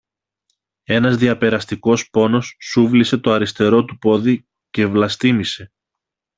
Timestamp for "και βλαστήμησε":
4.69-5.69